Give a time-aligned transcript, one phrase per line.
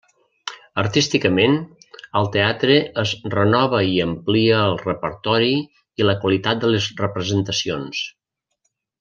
[0.83, 1.57] Artísticament,
[2.21, 5.53] el teatre es renova i amplia el repertori
[6.03, 8.03] i la qualitat de les representacions.